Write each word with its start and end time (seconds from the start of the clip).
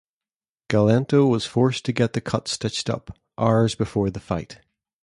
Galento 0.67 1.29
was 1.29 1.45
forced 1.45 1.85
to 1.85 1.91
get 1.93 2.13
the 2.13 2.21
cut 2.21 2.47
stitched 2.47 2.89
up, 2.89 3.15
hours 3.37 3.75
before 3.75 4.09
the 4.09 4.19
fight. 4.19 4.59